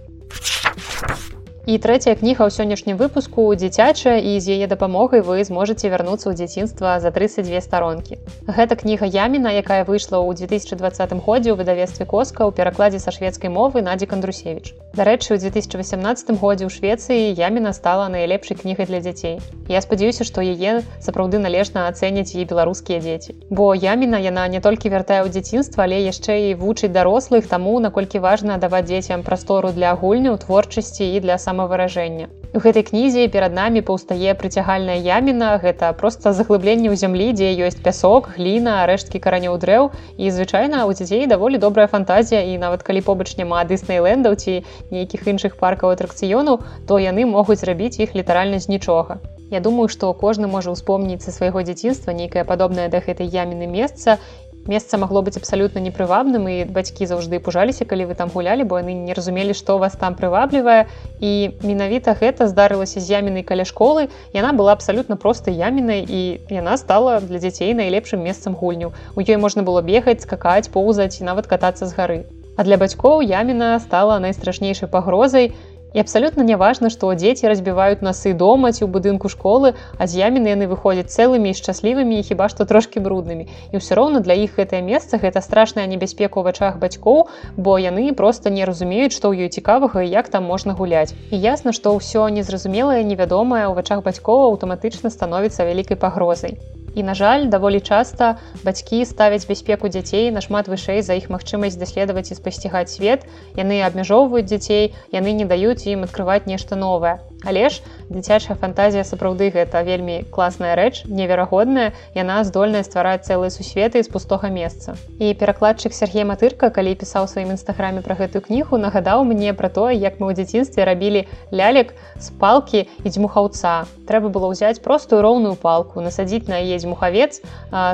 І 1.62 1.78
трэцяя 1.78 2.18
кніга 2.18 2.42
ў 2.42 2.50
сённяшнім 2.50 2.96
выпуску 2.98 3.42
дзіцячая 3.54 4.18
і 4.18 4.34
з 4.42 4.58
яе 4.58 4.66
дапамогай 4.66 5.22
вы 5.22 5.46
зможаце 5.46 5.90
вярнуцца 5.94 6.26
ў 6.26 6.34
дзяцінства 6.34 6.98
за 6.98 7.14
32 7.14 7.62
старонкі. 7.62 8.18
Гэта 8.50 8.74
кніга 8.74 9.06
Яміна, 9.06 9.54
якая 9.62 9.86
выйшла 9.86 10.18
ў 10.18 10.34
2020 10.42 11.14
годзе 11.22 11.54
ў 11.54 11.56
выдавестве 11.62 12.02
коска 12.02 12.42
ў 12.42 12.50
перакладзе 12.50 12.98
са 12.98 13.14
шведскай 13.14 13.46
мовы 13.46 13.86
Надзі 13.86 14.10
Кандрусевич. 14.10 14.74
Дарэчы, 14.92 15.32
у 15.32 15.38
2018 15.40 16.36
годзе 16.36 16.68
ў 16.68 16.70
Швецыі 16.72 17.32
Яміна 17.32 17.72
стала 17.72 18.12
найлепшай 18.12 18.60
кнігай 18.60 18.84
для 18.84 19.00
дзяцей. 19.00 19.40
Я 19.72 19.80
спадзяюся, 19.80 20.28
што 20.28 20.44
яе 20.44 20.84
сапраўды 21.00 21.40
належна 21.40 21.88
ацэняць 21.88 22.36
і 22.36 22.44
беларускія 22.44 23.00
дзеці. 23.00 23.32
Бо 23.48 23.72
Яміна 23.72 24.20
яна 24.20 24.44
не 24.52 24.60
толькі 24.60 24.92
вяртае 24.92 25.24
ў 25.24 25.32
дзяцінства, 25.32 25.88
але 25.88 26.04
яшчэ 26.04 26.52
і 26.52 26.60
вучыць 26.60 26.92
дарослых 26.92 27.48
таму, 27.48 27.80
наколькі 27.80 28.20
важна 28.20 28.60
даваць 28.60 28.84
дзецям 28.92 29.24
прастору 29.24 29.72
для 29.72 29.96
гульняў, 29.96 30.36
творчасці 30.44 31.08
і 31.08 31.24
для 31.24 31.40
самавыражэння. 31.40 32.28
У 32.52 32.60
гэтай 32.60 32.84
кнізе 32.84 33.22
перад 33.32 33.54
намі 33.56 33.80
паўстае 33.80 34.32
прыцягальная 34.36 34.96
яміна, 35.00 35.54
гэта 35.62 35.88
проста 35.96 36.32
заглыбленне 36.36 36.92
ў 36.92 37.00
зямлі, 37.00 37.28
дзе 37.32 37.48
ёсць 37.64 37.80
пясок, 37.80 38.28
гліна, 38.36 38.74
рэшткі 38.90 39.20
каранёў 39.24 39.56
дрэў. 39.62 39.88
І 40.20 40.28
звычайна 40.36 40.84
у 40.84 40.92
дзяцей 40.92 41.24
даволі 41.32 41.56
добрая 41.56 41.88
фантазія 41.88 42.44
і 42.44 42.60
нават 42.60 42.84
калі 42.84 43.00
побач 43.08 43.32
няма 43.40 43.64
дыснейлендаў 43.64 44.36
ці 44.36 44.60
нейкіх 44.92 45.24
іншых 45.32 45.56
паркаў 45.56 45.96
атракцыёну, 45.96 46.60
то 46.84 47.00
яны 47.00 47.24
могуць 47.24 47.64
зрабіць 47.64 48.04
іх 48.04 48.12
літаральна 48.12 48.60
з 48.60 48.68
нічога. 48.68 49.16
Я 49.48 49.64
думаю, 49.64 49.88
што 49.88 50.12
кожны 50.12 50.44
можа 50.44 50.76
ўспомніць 50.76 51.24
са 51.24 51.32
свайго 51.32 51.64
дзяцінства 51.64 52.12
нейкае 52.12 52.44
падобнае 52.44 52.92
да 52.92 53.00
гэтай 53.00 53.32
яміны 53.32 53.64
месца 53.64 54.20
месца 54.66 54.98
магло 54.98 55.22
быць 55.22 55.36
абсалютна 55.36 55.80
непрывабным 55.82 56.46
і 56.48 56.56
бацькі 56.70 57.06
заўжды 57.06 57.40
пужаліся 57.40 57.84
калі 57.84 58.06
вы 58.10 58.14
там 58.14 58.30
гулялі 58.30 58.62
бо 58.64 58.78
яны 58.78 58.94
не 58.94 59.14
разумелі 59.14 59.54
што 59.54 59.78
вас 59.78 59.96
там 59.98 60.14
прываблівае. 60.14 60.86
І 61.20 61.56
менавіта 61.62 62.14
гэта 62.14 62.46
здарылася 62.46 63.00
з 63.00 63.10
ямінай 63.10 63.42
каля 63.42 63.64
школы. 63.64 64.08
Яна 64.32 64.52
была 64.52 64.72
абсалютна 64.72 65.16
простай 65.16 65.54
ямінай 65.54 66.06
і 66.06 66.22
яна 66.50 66.76
стала 66.76 67.20
для 67.20 67.38
дзяцей 67.38 67.74
найлепшым 67.74 68.22
месцам 68.22 68.54
гульню 68.54 68.92
у 69.16 69.20
ёй 69.20 69.36
можна 69.36 69.62
было 69.62 69.82
бегаць 69.82 70.22
скакаць 70.22 70.68
поўзаць 70.68 71.20
і 71.20 71.24
нават 71.24 71.46
катацца 71.46 71.86
з 71.86 71.92
гары. 71.94 72.18
А 72.56 72.64
для 72.64 72.76
бацькоў 72.76 73.24
яміна 73.24 73.80
стала 73.80 74.20
найстрашнейшай 74.20 74.88
пагрозай. 74.88 75.52
і 75.56 75.71
І 75.92 76.00
абсалютна 76.00 76.44
няважна, 76.44 76.90
што 76.90 77.12
дзеці 77.12 77.48
разбіваюць 77.52 78.00
насы 78.00 78.32
дома 78.32 78.72
ці 78.72 78.84
ў 78.84 78.88
будынку 78.88 79.28
школы, 79.28 79.76
а 80.00 80.08
з 80.08 80.24
яміны 80.24 80.52
яны 80.56 80.68
выходзяць 80.72 81.12
цэлымі 81.12 81.52
і 81.52 81.58
шчаслівымі 81.60 82.18
і 82.18 82.26
хіба 82.26 82.48
што 82.48 82.64
трошкі 82.64 83.04
бруднымі. 83.04 83.48
І 83.72 83.74
ўсё 83.76 84.00
роўна 84.00 84.24
для 84.24 84.32
іх 84.32 84.56
гэтае 84.56 84.80
месца 84.80 85.20
гэта 85.20 85.44
страшная 85.44 85.86
небяспека 85.86 86.40
ў 86.40 86.48
вачах 86.48 86.80
бацькоў, 86.80 87.28
бо 87.56 87.76
яны 87.76 88.10
проста 88.16 88.48
не 88.48 88.64
разумеюць, 88.64 89.12
што 89.12 89.28
ў 89.28 89.46
ёй 89.46 89.52
цікавага 89.52 90.02
і 90.02 90.12
як 90.12 90.32
там 90.32 90.48
можна 90.48 90.72
гуляць. 90.72 91.12
І 91.30 91.36
ясна, 91.36 91.76
што 91.76 91.92
ўсё 91.92 92.28
незразумелае, 92.32 93.04
невядомае 93.04 93.68
ў 93.68 93.76
вачах 93.76 94.00
бацькоў 94.02 94.48
аўтаматычна 94.52 95.12
становіцца 95.12 95.68
вялікай 95.68 96.00
пагрозай. 96.00 96.56
І 96.94 97.02
на 97.02 97.14
жаль, 97.14 97.48
даволі 97.48 97.80
часта 97.80 98.36
бацькі 98.64 99.04
ставяць 99.08 99.48
бяспеку 99.48 99.88
дзяцей 99.88 100.30
нашмат 100.30 100.68
вышэй 100.68 101.00
за 101.02 101.16
іх 101.16 101.32
магчымасць 101.32 101.80
даследаваць 101.80 102.28
і 102.30 102.38
спасцігаць 102.38 102.92
свет. 102.92 103.24
Яны 103.56 103.80
абмяжоўваюць 103.80 104.48
дзяцей, 104.48 104.92
яны 105.12 105.32
не 105.32 105.48
даюць 105.48 105.88
ім 105.88 106.04
адкрываць 106.04 106.44
нешта 106.44 106.76
новае. 106.76 107.18
Але 107.44 107.68
ж 107.68 107.82
дзіцячая 108.08 108.56
фантазія 108.56 109.02
сапраўды 109.04 109.50
гэта 109.50 109.82
вельмі 109.82 110.22
класная 110.30 110.74
рэч, 110.78 111.04
неверагодная, 111.10 111.92
яна 112.14 112.44
здольная 112.46 112.82
ствараць 112.86 113.26
цэлыя 113.26 113.50
сусветы 113.50 114.02
з 114.02 114.08
пустога 114.08 114.48
месца. 114.52 114.94
І 115.18 115.34
перакладчык 115.34 115.92
Сергей 115.92 116.24
Матырка, 116.24 116.70
калі 116.70 116.94
пісаў 116.94 117.26
сваім 117.26 117.54
нстаграме 117.56 118.02
пра 118.06 118.14
гэтую 118.14 118.46
кнігу, 118.46 118.78
нагадаў 118.78 119.24
мне 119.24 119.54
пра 119.54 119.68
тое, 119.68 119.96
як 119.96 120.20
мы 120.20 120.30
ў 120.30 120.38
дзяцінстве 120.38 120.84
рабілі 120.86 121.26
лялек 121.50 121.94
з 122.20 122.30
палкі 122.38 122.86
і 123.02 123.08
дзьмухаўца. 123.08 123.88
Трэба 124.06 124.30
было 124.30 124.52
ўзяць 124.52 124.82
простую 124.84 125.22
роўную 125.22 125.56
палку, 125.56 126.04
насадзіць 126.04 126.46
на 126.46 126.62
яе 126.62 126.78
мухавец, 126.86 127.42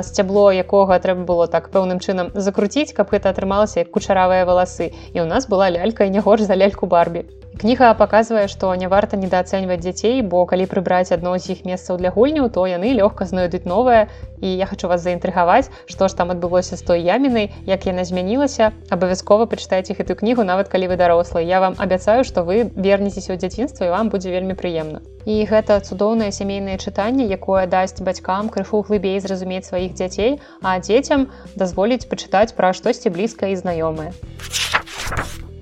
сцябло 0.05 0.49
якога 0.53 0.99
трэба 0.99 1.25
было 1.25 1.47
так 1.47 1.73
пэўным 1.73 1.99
чынам 2.03 2.29
закруціць, 2.35 2.93
каб 2.93 3.09
гэта 3.13 3.33
атрымалася 3.33 3.85
як 3.85 3.91
кучаравыя 3.91 4.45
валасы. 4.45 4.93
І 5.13 5.23
ў 5.23 5.27
нас 5.29 5.49
была 5.49 5.69
лялька 5.69 6.05
і 6.05 6.13
не 6.13 6.19
горш 6.19 6.45
за 6.49 6.57
ляльку 6.59 6.85
барбі. 6.85 7.38
Кніга 7.59 7.91
паказвае, 7.99 8.47
што 8.47 8.71
не 8.79 8.87
варта 8.87 9.17
недаацэньваць 9.19 9.81
дзяцей, 9.83 10.21
бо 10.23 10.45
калі 10.47 10.63
прыбраць 10.71 11.11
адно 11.11 11.33
з 11.35 11.51
іх 11.55 11.65
месцаў 11.67 11.97
для 11.99 12.07
гульняў, 12.15 12.47
то 12.55 12.63
яны 12.63 12.93
лёгка 12.95 13.27
знойдуць 13.27 13.67
новае. 13.67 14.07
І 14.39 14.47
я 14.55 14.63
хочу 14.69 14.87
вас 14.87 15.03
заінтрыгаваць, 15.03 15.67
што 15.83 16.07
ж 16.07 16.15
там 16.15 16.31
адбылося 16.31 16.79
з 16.79 16.87
той 16.87 17.03
ямінай, 17.03 17.51
як 17.67 17.83
яна 17.91 18.07
змянілася, 18.07 18.71
абавязкова 18.95 19.49
пачытайце 19.51 19.91
гэтую 19.99 20.15
кнігу 20.23 20.47
нават 20.47 20.71
калі 20.71 20.87
вы 20.87 20.95
дарослы. 20.95 21.43
Я 21.43 21.59
вам 21.59 21.75
абяцаю, 21.75 22.23
што 22.23 22.47
вы 22.47 22.71
вернецеся 22.79 23.35
ў 23.35 23.43
дзяцінства 23.43 23.91
і 23.91 23.91
вам 23.91 24.07
будзе 24.07 24.31
вельмі 24.31 24.55
прыемна. 24.55 25.03
І 25.27 25.43
гэта 25.43 25.83
цудоўнае 25.83 26.31
сямейнае 26.31 26.79
чытанне, 26.79 27.27
якое 27.27 27.67
дасць 27.67 27.99
бацькам 27.99 28.47
крыху 28.47 28.87
глыбей 28.87 29.19
зразумець 29.19 29.67
сваіх 29.67 29.99
дзяцей, 29.99 30.39
а 30.63 30.79
дзецям 30.79 31.27
дазволіць 31.59 32.07
пачытаць 32.07 32.55
пра 32.55 32.71
штосьці 32.71 33.11
блізка 33.11 33.51
і 33.51 33.59
знаёмае. 33.59 34.15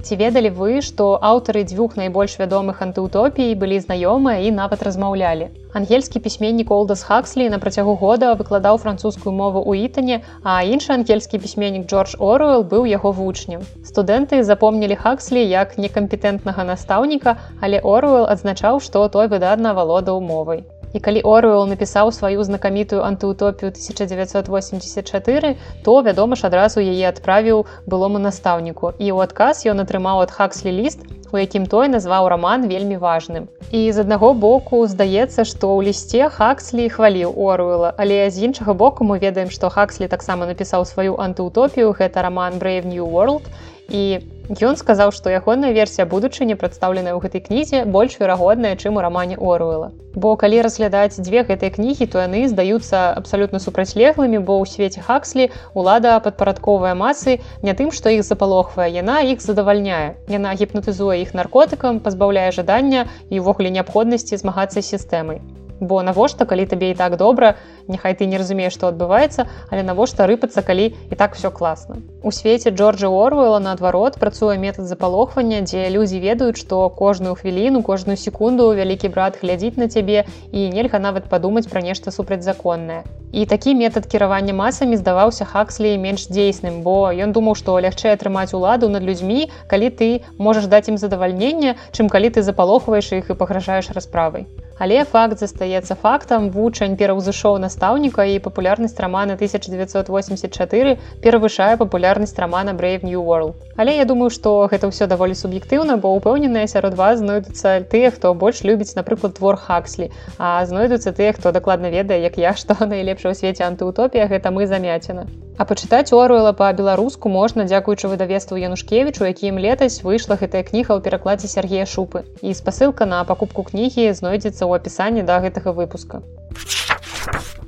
Ці 0.07 0.15
ведалі 0.15 0.49
вы, 0.55 0.79
што 0.87 1.05
аўтары 1.19 1.61
дзвюх 1.67 1.97
найбольш 1.99 2.37
вядомых 2.39 2.77
антыутопій 2.85 3.55
былі 3.63 3.79
знаёмыя 3.83 4.45
і 4.47 4.53
нават 4.55 4.85
размаўлялі. 4.87 5.47
Ангельскі 5.79 6.21
пісьменнік 6.23 6.71
Олдас 6.71 7.03
Хакслі 7.03 7.49
на 7.51 7.59
працягу 7.59 7.97
года 8.03 8.29
выкладаў 8.39 8.79
французскую 8.85 9.35
мову 9.35 9.59
ў 9.67 9.91
ітане, 9.91 10.21
а 10.47 10.63
іншы 10.63 10.95
ангельскі 10.95 11.43
пісьменнік 11.43 11.91
Джордж 11.91 12.15
Оруэл 12.29 12.63
быў 12.63 12.87
яго 12.87 13.11
вучнем. 13.11 13.67
Студэнты 13.83 14.41
запомнілі 14.47 14.95
Хакслі 14.95 15.43
як 15.43 15.75
некампетэнтнага 15.75 16.63
настаўніка, 16.71 17.35
але 17.59 17.83
Оруэл 17.83 18.31
адзначаў, 18.31 18.79
што 18.79 19.09
той 19.11 19.27
выдатна 19.27 19.75
валодаў 19.75 20.23
мовай. 20.23 20.63
І 20.97 20.99
калі 20.99 21.21
Оруэл 21.21 21.67
напісаў 21.69 22.09
сваю 22.09 22.41
знакамітую 22.41 23.05
антыутопію 23.05 23.69
1984, 23.69 25.53
то 25.85 26.01
вядома 26.01 26.33
ж 26.33 26.49
адразу 26.49 26.81
яе 26.81 27.05
адправіў 27.05 27.69
былому 27.85 28.17
настаўніку. 28.17 28.97
І 28.97 29.13
ў 29.13 29.29
адказ 29.29 29.61
ён 29.69 29.85
атрымаў 29.85 30.25
ад 30.25 30.33
Хакслі 30.33 30.73
ліст, 30.73 31.05
у 31.29 31.37
якім 31.37 31.69
той 31.69 31.93
назваў 31.93 32.33
раман 32.33 32.65
вельмі 32.65 32.97
важным. 32.97 33.45
І 33.69 33.93
з 33.93 34.01
аднаго 34.01 34.33
боку 34.33 34.81
здаецца, 34.89 35.45
што 35.45 35.69
ў 35.77 35.93
лісце 35.93 36.33
Хакслі 36.33 36.89
хваліў 36.89 37.29
Оруэла, 37.29 37.93
але 37.93 38.25
з 38.33 38.49
іншага 38.49 38.73
боку 38.73 39.05
мы 39.05 39.21
ведаем, 39.21 39.53
што 39.53 39.69
Хакслі 39.69 40.09
таксама 40.09 40.49
напісаў 40.49 40.89
сваю 40.89 41.13
антыутопію, 41.21 41.93
гэта 41.93 42.25
раман 42.25 42.57
Brave 42.57 42.89
New 42.89 43.05
World. 43.05 43.45
І 43.85 44.25
Ён 44.47 44.77
сказаў, 44.79 45.11
што 45.11 45.27
ягоная 45.27 45.73
версія 45.75 46.07
будучыні 46.07 46.55
прадстаўленая 46.55 47.11
ў 47.11 47.19
гэтай 47.19 47.43
кнізе 47.43 47.83
больш 47.83 48.15
верагодная, 48.15 48.79
чым 48.79 48.95
у 48.95 49.03
рамане 49.03 49.35
Оруэла. 49.35 49.91
Бо 50.15 50.39
калі 50.39 50.63
разглядаць 50.63 51.19
дзве 51.19 51.43
гэтай 51.43 51.67
кнігі, 51.75 52.07
то 52.07 52.23
яны 52.23 52.47
здаюцца 52.47 53.11
абсалютна 53.11 53.59
супрацьлеглымі, 53.59 54.39
бо 54.39 54.55
ў 54.63 54.71
свеце 54.71 55.03
Хакслі 55.03 55.51
лада 55.75 56.15
падпарадковая 56.23 56.95
масы 56.95 57.43
не 57.59 57.75
тым, 57.75 57.91
што 57.91 58.07
іх 58.07 58.23
запалохвае, 58.23 58.87
яна 58.95 59.19
іх 59.19 59.43
задавальняе. 59.43 60.15
Яна 60.31 60.55
гіпнатызуе 60.55 61.19
іх 61.27 61.35
наркотыкам, 61.35 61.99
пазбаўляе 61.99 62.55
жадання 62.55 63.11
і 63.27 63.43
ўвогуле 63.43 63.67
неабходнасці 63.75 64.39
змагацца 64.39 64.79
сістэмай 64.79 65.43
бо 65.79 66.03
навошта 66.03 66.45
калі 66.45 66.65
табе 66.65 66.91
і 66.91 66.95
так 66.95 67.17
добра 67.17 67.55
няхай 67.87 68.13
ты 68.13 68.25
не 68.25 68.37
разумееш 68.37 68.73
што 68.73 68.89
адбываецца 68.91 69.47
але 69.71 69.83
навошта 69.83 70.27
рыпацца 70.27 70.61
калі 70.61 70.93
і 71.11 71.15
так 71.15 71.35
все 71.35 71.51
класна. 71.51 72.01
У 72.23 72.31
свеце 72.31 72.69
джорджа 72.69 73.07
орвела 73.07 73.59
наадварот 73.59 74.19
працуе 74.19 74.57
метад 74.57 74.87
запалохвання 74.87 75.61
дзе 75.61 75.89
людзі 75.89 76.19
ведаюць 76.19 76.57
што 76.57 76.89
кожную 76.89 77.35
хвіліну 77.35 77.83
кожную 77.83 78.17
секунду 78.17 78.67
вялікі 78.73 79.09
брат 79.09 79.39
глядзіць 79.41 79.77
на 79.77 79.87
цябе 79.87 80.25
і 80.51 80.69
нельга 80.73 80.99
нават 80.99 81.29
падумаць 81.29 81.67
пра 81.69 81.81
нешта 81.81 82.11
супрацьзаконнае. 82.11 83.03
І 83.31 83.45
такі 83.45 83.75
метад 83.75 84.05
кіравання 84.05 84.53
масамі 84.53 84.97
здаваўся 84.97 85.45
хакслі 85.45 85.97
менш 85.97 86.27
дзейсным 86.31 86.81
бо 86.83 87.11
ён 87.11 87.35
думаў 87.35 87.59
што 87.59 87.79
лягчэй 87.79 88.15
атрымаць 88.15 88.53
уладу 88.55 88.89
над 88.89 89.03
людзьмі 89.03 89.49
калі 89.67 89.89
ты 89.89 90.09
можаш 90.37 90.71
даць 90.71 90.87
ім 90.87 90.97
задавальненне 90.97 91.75
чым 91.91 92.09
калі 92.09 92.31
ты 92.31 92.41
запалохваеш 92.41 93.11
іх 93.19 93.29
і 93.29 93.39
пагражаеш 93.43 93.91
расправай 93.91 94.47
Але 94.79 95.03
факт 95.09 95.39
застаецца 95.41 95.95
фактам 96.01 96.49
вучань 96.53 96.95
пераўзышоў 96.97 97.57
настаўніка 97.63 98.25
і 98.33 98.37
папулярнасць 98.47 98.99
рамана 99.01 99.33
1984 99.39 100.93
перавышае 101.23 101.71
папулярнасць 101.81 102.37
рамана 102.37 102.77
Brave 102.77 103.07
New 103.07 103.23
World. 103.29 103.57
Але 103.75 103.97
я 103.97 104.05
думаю, 104.05 104.29
што 104.29 104.53
гэта 104.69 104.93
ўсё 104.93 105.09
даволі 105.09 105.33
суб'ектыўна, 105.33 105.97
бо 105.97 106.13
ўпэўненыя 106.19 106.69
сярод 106.69 106.93
вас 106.93 107.17
знойдуцца 107.25 107.81
тыя, 107.89 108.13
хто 108.13 108.33
больш 108.33 108.61
любіць, 108.61 108.93
напрыклад, 108.93 109.33
твор 109.41 109.57
Хакслі, 109.57 110.11
а 110.37 110.61
знойдуцца 110.69 111.09
тыя, 111.11 111.33
хто 111.33 111.51
дакладна 111.51 111.89
ведае, 111.89 112.21
як 112.21 112.37
я, 112.37 112.53
што 112.53 112.77
найлепшая 112.93 113.33
ў 113.33 113.37
свеце 113.41 113.65
антыутопія 113.65 114.29
гэта 114.29 114.53
мы 114.53 114.69
замяціна. 114.69 115.25
А 115.57 115.65
пачытаць 115.65 116.13
Оруэла 116.13 116.51
па-беларуску 116.53 117.29
можна 117.33 117.63
дзякуючы 117.65 118.11
выдавеству 118.11 118.59
Янушкевічу, 118.61 119.25
якім 119.25 119.57
летась 119.57 120.03
выйшла 120.05 120.37
гэтая 120.37 120.61
кніга 120.61 120.93
ў 120.93 121.01
перакладзе 121.01 121.49
Сергея 121.49 121.89
шупы. 121.89 122.21
І 122.45 122.53
спасылка 122.53 123.09
на 123.09 123.23
пакупку 123.25 123.65
кнігі 123.65 124.05
знойдзецца 124.13 124.61
ў 124.61 124.77
апісанні 124.77 125.25
да 125.25 125.41
гэтага 125.41 125.73
выпуска. 125.73 126.21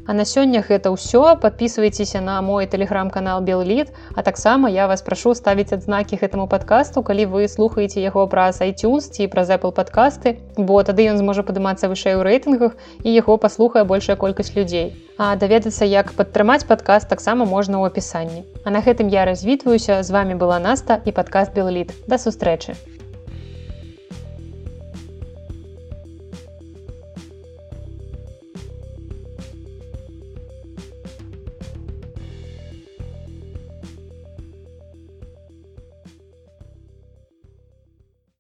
А 0.09 0.13
на 0.17 0.25
сёння 0.25 0.65
гэта 0.65 0.89
ўсё 0.89 1.37
подписывайтеся 1.37 2.17
на 2.19 2.41
мой 2.41 2.65
телеграм-канал 2.65 3.45
белліт 3.45 3.93
а 4.17 4.23
таксама 4.25 4.65
я 4.73 4.87
вас 4.89 5.05
прашу 5.05 5.35
ставіць 5.37 5.69
адзнакі 5.69 6.17
гэтаму 6.17 6.47
подкасту 6.49 7.03
калі 7.05 7.29
вы 7.29 7.45
слухаеце 7.45 8.01
яго 8.01 8.25
праз 8.25 8.57
iTunes 8.65 9.13
ці 9.13 9.29
праз 9.29 9.53
Apple 9.53 9.69
подкасты. 9.69 10.41
Бо 10.57 10.81
тады 10.81 11.05
ён 11.05 11.21
зможа 11.21 11.45
падымацца 11.45 11.93
вышэй 11.93 12.17
у 12.17 12.25
рэйтынгах 12.25 12.73
і 13.05 13.13
яго 13.13 13.37
паслухае 13.37 13.85
большая 13.85 14.17
колькасць 14.17 14.57
людзей 14.57 14.97
а 15.21 15.35
даведацца 15.35 15.85
як 15.85 16.13
падтрымаць 16.17 16.65
падкаст 16.65 17.05
таксама 17.05 17.45
можна 17.45 17.77
ў 17.77 17.93
апісанні 17.93 18.49
а 18.65 18.73
на 18.73 18.81
гэтым 18.81 19.13
я 19.13 19.29
развітваюся 19.29 20.01
з 20.01 20.09
вами 20.09 20.33
была 20.33 20.57
наста 20.57 21.03
і 21.05 21.13
падкаст 21.13 21.53
белліт 21.53 21.93
да 22.09 22.17
сустрэчы 22.17 22.73